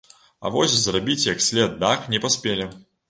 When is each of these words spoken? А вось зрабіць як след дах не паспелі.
А 0.47 0.51
вось 0.55 0.77
зрабіць 0.85 1.27
як 1.27 1.45
след 1.49 1.77
дах 1.85 2.09
не 2.15 2.23
паспелі. 2.25 2.69